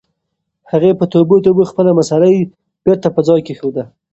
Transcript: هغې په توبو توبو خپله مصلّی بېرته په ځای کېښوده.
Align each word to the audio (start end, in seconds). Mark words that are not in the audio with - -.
هغې 0.71 0.91
په 0.99 1.05
توبو 1.13 1.35
توبو 1.45 1.63
خپله 1.71 1.91
مصلّی 1.99 2.35
بېرته 2.85 3.07
په 3.15 3.21
ځای 3.27 3.41
کېښوده. 3.47 3.83